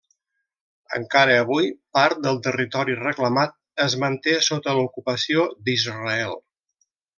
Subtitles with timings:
[0.99, 1.67] Encara avui,
[1.97, 3.55] part del territori reclamat
[3.87, 6.37] es manté sota ocupació d'Israel.